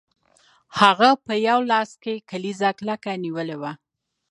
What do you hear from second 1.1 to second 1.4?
په